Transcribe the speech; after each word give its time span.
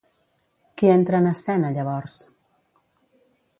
Qui 0.81 0.89
entra 0.93 1.19
en 1.23 1.27
escena, 1.33 1.71
llavors? 1.77 2.17